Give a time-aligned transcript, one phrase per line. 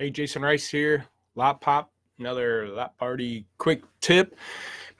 [0.00, 1.06] Hey, Jason Rice here.
[1.34, 4.36] Lot Pop, another Lot Party quick tip.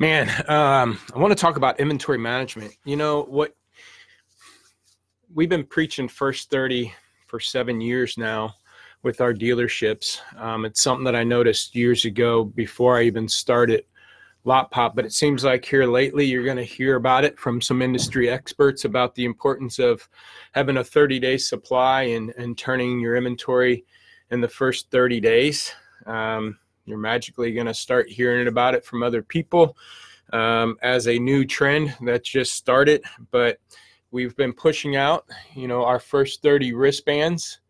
[0.00, 2.72] Man, um, I want to talk about inventory management.
[2.84, 3.54] You know what?
[5.32, 6.92] We've been preaching first 30
[7.28, 8.54] for seven years now
[9.04, 10.18] with our dealerships.
[10.36, 13.84] Um, it's something that I noticed years ago before I even started
[14.42, 17.60] Lot Pop, but it seems like here lately you're going to hear about it from
[17.60, 20.08] some industry experts about the importance of
[20.54, 23.84] having a 30 day supply and, and turning your inventory
[24.30, 25.72] in the first 30 days.
[26.06, 29.76] Um, you're magically going to start hearing about it from other people
[30.32, 33.02] um, as a new trend that just started.
[33.30, 33.58] But
[34.10, 37.60] we've been pushing out, you know, our first 30 wristbands.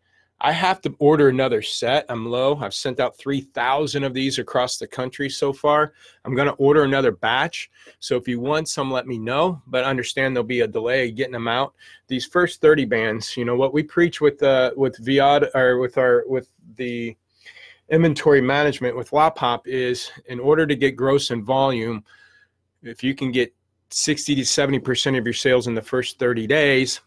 [0.40, 2.06] I have to order another set.
[2.08, 2.56] I'm low.
[2.56, 5.92] I've sent out 3,000 of these across the country so far.
[6.24, 7.70] I'm going to order another batch.
[7.98, 9.60] So if you want some, let me know.
[9.66, 11.74] But understand there'll be a delay getting them out.
[12.06, 15.98] These first 30 bands, you know, what we preach with uh, with vAuto or with
[15.98, 17.16] our with the
[17.88, 22.04] inventory management with Pop is in order to get gross and volume,
[22.82, 23.52] if you can get
[23.90, 27.00] 60 to 70% of your sales in the first 30 days,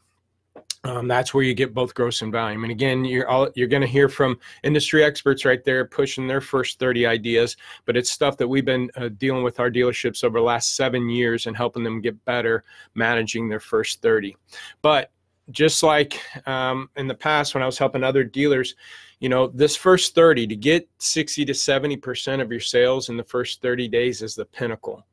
[0.83, 2.64] um, that's where you get both gross and volume.
[2.64, 6.41] And again, you're all, you're going to hear from industry experts right there pushing their
[6.41, 7.55] first 30 ideas,
[7.86, 11.08] but it's stuff that we've been uh, dealing with our dealerships over the last seven
[11.08, 12.63] years and helping them get better
[12.95, 14.36] managing their first 30.
[14.81, 15.11] But
[15.52, 18.75] just like um, in the past when I was helping other dealers,
[19.19, 23.23] you know, this first 30 to get 60 to 70% of your sales in the
[23.23, 25.06] first 30 days is the pinnacle.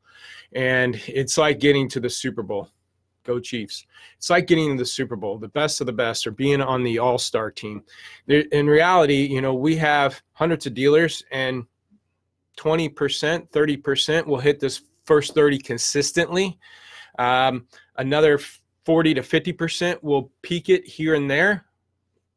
[0.53, 2.69] And it's like getting to the Super Bowl
[3.23, 3.85] Go Chiefs.
[4.17, 6.83] It's like getting to the Super Bowl, the best of the best, or being on
[6.83, 7.83] the All Star team.
[8.27, 11.65] In reality, you know, we have hundreds of dealers, and
[12.57, 16.59] 20%, 30% will hit this first 30 consistently.
[17.17, 17.67] Um,
[17.97, 18.39] another
[18.85, 21.65] 40 to 50% will peak it here and there,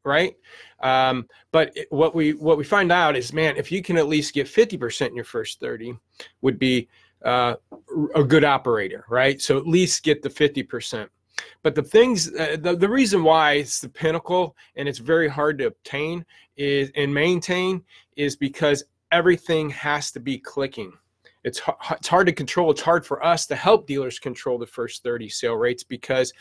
[0.03, 0.35] right?
[0.81, 4.33] Um, but what we what we find out is, man, if you can at least
[4.33, 5.97] get 50% in your first 30,
[6.41, 6.89] would be
[7.23, 7.55] uh,
[8.15, 9.41] a good operator, right?
[9.41, 11.07] So at least get the 50%.
[11.61, 15.57] But the things, uh, the, the reason why it's the pinnacle and it's very hard
[15.59, 16.25] to obtain
[16.57, 17.83] is and maintain
[18.15, 20.93] is because everything has to be clicking.
[21.43, 21.61] It's,
[21.91, 22.71] it's hard to control.
[22.71, 26.33] It's hard for us to help dealers control the first 30 sale rates because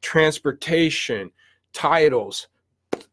[0.00, 1.30] transportation,
[1.72, 2.48] titles,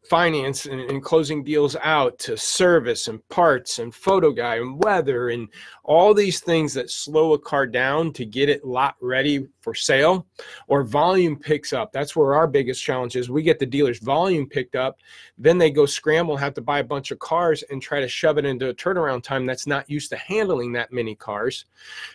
[0.08, 5.28] finance and, and, closing deals out to service and parts and photo guy and weather
[5.28, 5.48] and
[5.84, 10.26] all these things that slow a car down to get it lot ready for sale
[10.66, 11.92] or volume picks up.
[11.92, 13.30] That's where our biggest challenge is.
[13.30, 14.98] We get the dealers volume picked up
[15.38, 18.38] then they go scramble have to buy a bunch of cars and try to shove
[18.38, 21.64] it into a turnaround time that's not used to handling that many cars.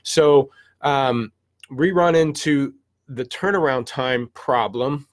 [0.04, 0.50] So
[0.82, 1.32] um,
[1.70, 2.74] we run into
[3.10, 5.08] the turnaround time problem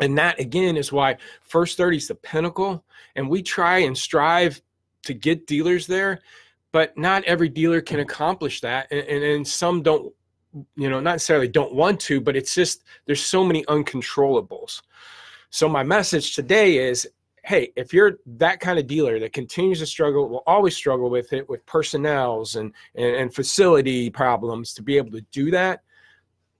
[0.00, 2.84] and that again is why first 30 is the pinnacle.
[3.16, 4.60] And we try and strive
[5.04, 6.20] to get dealers there,
[6.72, 8.88] but not every dealer can accomplish that.
[8.90, 10.12] And, and, and some don't,
[10.76, 14.82] you know, not necessarily don't want to, but it's just there's so many uncontrollables.
[15.50, 17.08] So my message today is
[17.48, 21.32] hey, if you're that kind of dealer that continues to struggle, will always struggle with
[21.32, 25.80] it with personnels and, and, and facility problems to be able to do that,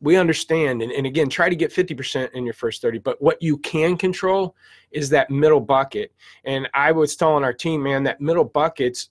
[0.01, 3.41] we understand and, and again try to get 50% in your first 30 but what
[3.43, 4.55] you can control
[4.91, 6.13] is that middle bucket.
[6.45, 9.11] And i was telling our team man that middle bucket's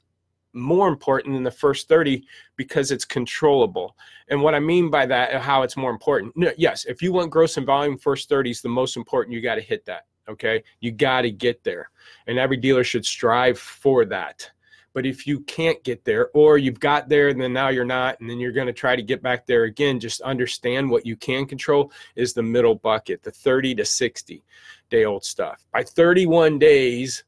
[0.53, 2.23] more important than the first 30
[2.55, 3.95] because it's controllable.
[4.29, 7.31] And what i mean by that uh, how it's more important yes if you want
[7.31, 10.63] gross and volume first 30 is the most important you got to hit that okay?
[10.79, 11.89] You got to get there.
[12.27, 14.49] And every dealer should strive for that
[14.97, 18.19] but if you can't get there, or you've got there and then now you're not,
[18.19, 21.15] and then you're going to try to get back there again, just understand what you
[21.15, 24.43] can control is the middle bucket, the 30 to 60
[24.89, 25.67] day old stuff.
[25.71, 27.23] By 31 days,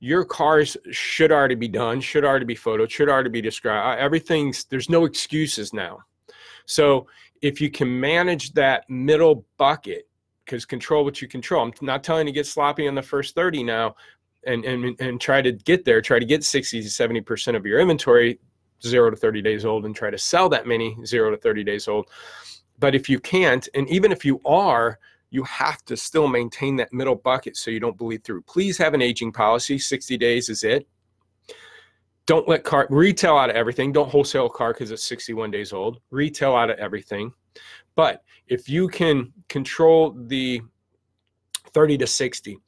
[0.00, 4.00] your cars should already be done, should already be photoed, should already be described.
[4.00, 6.00] Everything's there's no excuses now.
[6.66, 7.06] So
[7.40, 10.08] if you can manage that middle bucket,
[10.44, 11.62] because control what you control.
[11.62, 13.94] I'm not telling you to get sloppy on the first 30 now,
[14.44, 17.66] and and and try to get there try to get 60 to 70 percent of
[17.66, 18.38] your inventory
[18.82, 21.86] zero to 30 days old and try to sell that many zero to 30 days
[21.86, 22.08] old.
[22.78, 24.98] But if you can't and even if you are
[25.30, 28.42] you have to still maintain that middle bucket so you don't bleed through.
[28.42, 29.78] Please have an aging policy.
[29.78, 30.88] 60 days is it.
[32.26, 33.92] Don't let car retail out of everything.
[33.92, 36.00] Don't wholesale a car because it's 61 days old.
[36.10, 37.32] Retail out of everything.
[37.94, 40.60] But if you can control the
[41.72, 42.58] 30 to 60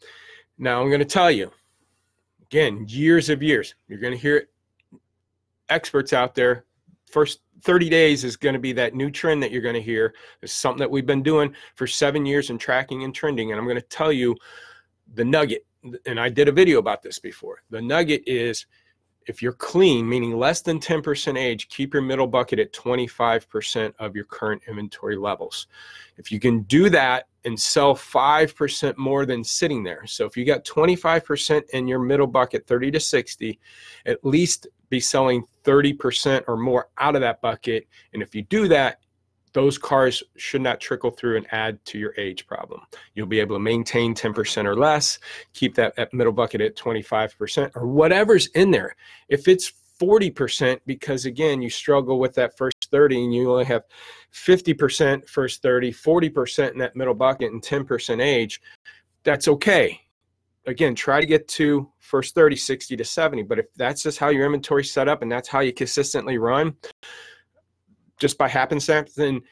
[0.59, 1.51] now i'm going to tell you
[2.53, 3.75] Again, years of years.
[3.89, 4.51] You're going to hear
[5.71, 6.67] experts out there.
[7.11, 10.13] First 30 days is going to be that new trend that you're going to hear.
[10.43, 13.53] It's something that we've been doing for seven years and tracking and trending.
[13.53, 14.37] And I'm going to tell you
[15.15, 15.65] the nugget
[16.05, 17.63] and I did a video about this before.
[17.71, 18.67] The nugget is
[19.27, 24.17] if you're clean, meaning less than 10% age, keep your middle bucket at 25% of
[24.17, 25.67] your current inventory levels.
[26.17, 30.07] If you can do that and sell 5% more than sitting there.
[30.07, 33.59] So if you got 25% in your middle bucket, 30 to 60,
[34.07, 37.89] at least be selling 30% or more out of that bucket.
[38.13, 39.02] And if you do that,
[39.53, 42.81] those cars should not trickle through and add to your age problem.
[43.15, 45.19] You'll be able to maintain 10% or less,
[45.53, 48.97] keep that, that middle bucket at 25% or whatever's in there.
[49.29, 53.85] If it's 40%, because again, you struggle with that first 30 and you only have
[54.33, 58.61] 50% first 30, 40% in that middle bucket and 10% age,
[59.23, 60.01] that's okay.
[60.67, 63.43] Again, try to get to first 30, 60 to 70.
[63.43, 66.39] But if that's just how your inventory is set up and that's how you consistently
[66.39, 66.75] run,
[68.23, 69.43] just by happenstance, then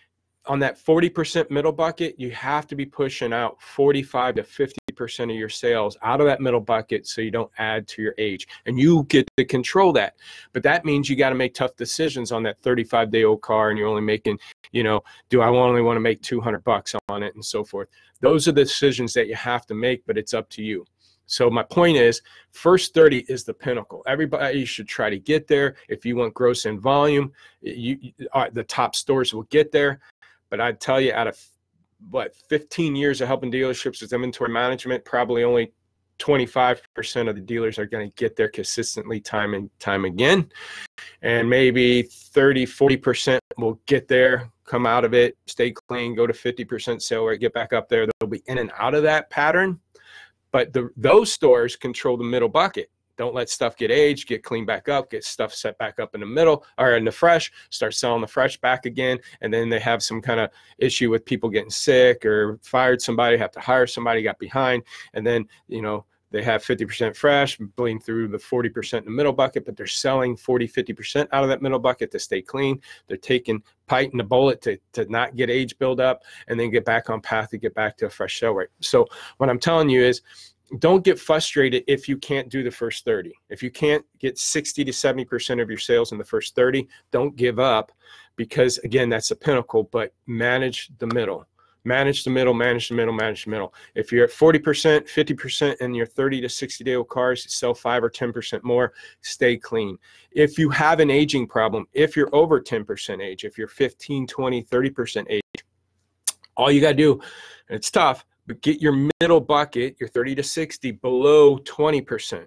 [0.46, 5.36] on that 40% middle bucket, you have to be pushing out 45 to 50% of
[5.36, 8.46] your sales out of that middle bucket so you don't add to your age.
[8.66, 10.14] And you get to control that.
[10.52, 13.70] But that means you got to make tough decisions on that 35 day old car
[13.70, 14.38] and you're only making,
[14.70, 17.88] you know, do I only want to make 200 bucks on it and so forth.
[18.20, 20.86] Those are the decisions that you have to make, but it's up to you.
[21.30, 24.02] So my point is, first 30 is the pinnacle.
[24.08, 25.76] Everybody should try to get there.
[25.88, 27.32] If you want gross and volume,
[27.62, 30.00] you, uh, the top stores will get there.
[30.50, 31.38] But I'd tell you, out of
[32.10, 35.72] what 15 years of helping dealerships with inventory management, probably only
[36.18, 40.50] 25% of the dealers are going to get there consistently time and time again.
[41.22, 46.32] And maybe 30, 40% will get there, come out of it, stay clean, go to
[46.32, 48.08] 50% sale rate, get back up there.
[48.18, 49.78] They'll be in and out of that pattern
[50.52, 52.90] but the, those stores control the middle bucket.
[53.20, 56.20] Don't let stuff get aged, get cleaned back up, get stuff set back up in
[56.20, 59.18] the middle or in the fresh, start selling the fresh back again.
[59.42, 60.48] And then they have some kind of
[60.78, 64.84] issue with people getting sick or fired somebody, have to hire somebody, got behind.
[65.12, 69.32] And then, you know, they have 50% fresh, bleeding through the 40% in the middle
[69.32, 72.80] bucket, but they're selling 40, 50% out of that middle bucket to stay clean.
[73.08, 77.10] They're taking biting the bullet to, to not get age buildup and then get back
[77.10, 78.68] on path to get back to a fresh sale rate.
[78.80, 79.06] So
[79.38, 80.22] what I'm telling you is
[80.78, 83.32] don't get frustrated if you can't do the first 30.
[83.48, 87.34] If you can't get 60 to 70% of your sales in the first 30, don't
[87.34, 87.90] give up
[88.36, 91.44] because again, that's a pinnacle, but manage the middle
[91.84, 93.74] manage the middle, manage the middle, manage the middle.
[93.94, 98.04] If you're at 40%, 50% in your 30 to 60 day old cars, sell five
[98.04, 98.92] or 10% more,
[99.22, 99.98] stay clean.
[100.32, 104.64] If you have an aging problem, if you're over 10% age, if you're 15, 20,
[104.64, 105.42] 30% age,
[106.56, 107.20] all you got to do,
[107.68, 112.46] it's tough, but get your middle bucket, your 30 to 60, below 20%.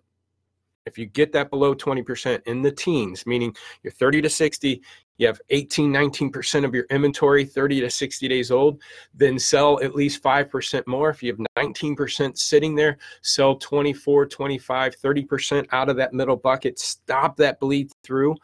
[0.85, 4.81] If you get that below 20% in the teens, meaning you're 30 to 60,
[5.17, 8.81] you have 18, 19% of your inventory 30 to 60 days old,
[9.13, 11.09] then sell at least 5% more.
[11.09, 16.79] If you have 19% sitting there, sell 24, 25, 30% out of that middle bucket.
[16.79, 18.35] Stop that bleed through.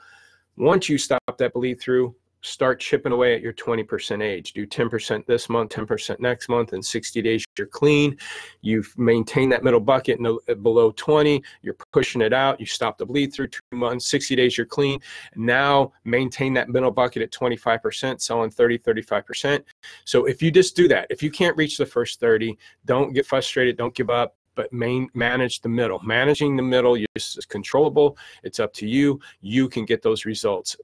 [0.58, 4.54] Once you stop that bleed through, start chipping away at your 20% age.
[4.54, 6.74] Do 10% this month, 10% next month.
[6.74, 8.18] In 60 days, you're clean.
[8.62, 11.44] You've maintained that middle bucket no, uh, below 20.
[11.62, 12.60] You're pushing it out.
[12.60, 15.00] You stop the bleed through two months, 60 days, you're clean.
[15.36, 19.64] Now maintain that middle bucket at 25%, selling 30, 35%.
[20.06, 23.26] So if you just do that, if you can't reach the first 30, don't get
[23.26, 23.78] frustrated.
[23.78, 26.00] Don't give up but main, manage the middle.
[26.04, 28.18] Managing the middle is controllable.
[28.44, 29.22] It's up to you.
[29.40, 30.76] You can get those results.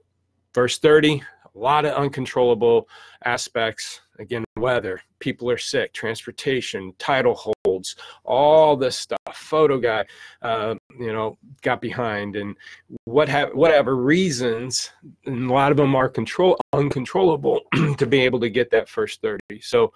[0.53, 1.22] Verse 30,
[1.55, 2.88] a lot of uncontrollable
[3.24, 4.01] aspects.
[4.19, 9.17] Again weather people are sick transportation title holds all this stuff.
[9.33, 10.05] Photo guy
[10.41, 12.55] uh, you know got behind and
[13.03, 14.91] what have whatever reasons
[15.25, 17.62] and a lot of them are control uncontrollable
[17.97, 19.91] to be able to get that first 30 so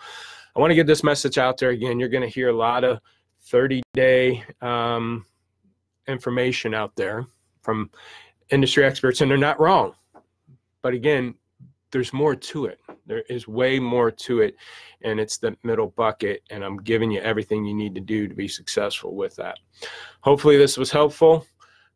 [0.56, 1.70] i want to get this message out there.
[1.70, 3.00] Again you're going to hear a lot of
[3.44, 5.26] 30 day um,
[6.08, 7.26] information out there
[7.62, 7.90] from
[8.50, 9.94] industry experts and they're not wrong.
[10.82, 11.36] But again
[11.92, 12.80] there's more to it.
[13.06, 14.56] There is way more to it,
[15.04, 16.44] and it's the middle bucket.
[16.50, 19.58] And I'm giving you everything you need to do to be successful with that.
[20.22, 21.46] Hopefully, this was helpful.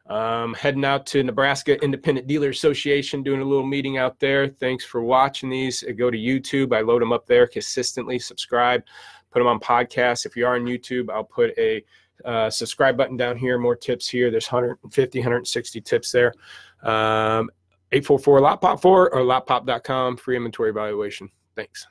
[0.08, 4.50] Um, heading out to Nebraska Independent Dealer Association, doing a little meeting out there.
[4.50, 5.84] Thanks for watching these.
[5.98, 6.76] Go to YouTube.
[6.76, 8.20] I load them up there consistently.
[8.20, 8.84] Subscribe,
[9.32, 10.26] put them on podcasts.
[10.26, 11.84] If you are on YouTube, I'll put a
[12.26, 13.58] uh, subscribe button down here.
[13.58, 14.30] More tips here.
[14.30, 16.34] There's 150, 160 tips there.
[16.84, 17.50] Um,
[17.94, 21.30] 844 lot pop 4 or lotpop.com free inventory evaluation.
[21.56, 21.88] Thanks.